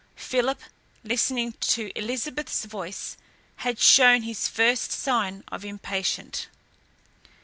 [0.17, 0.59] Philip,
[1.03, 3.17] listening to Elizabeth's voice,
[3.57, 6.47] had shown his first sign of impatience.